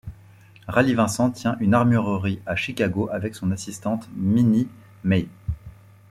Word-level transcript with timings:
Rally 0.67 0.95
Vincent 0.95 1.29
tient 1.29 1.57
une 1.59 1.75
armurerie 1.75 2.41
à 2.47 2.55
Chicago 2.55 3.07
avec 3.11 3.35
son 3.35 3.51
assistante 3.51 4.09
Minnie 4.15 4.67
Mey. 5.03 5.27